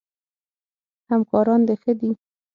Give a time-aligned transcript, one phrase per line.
[1.09, 2.11] همکاران د ښه دي؟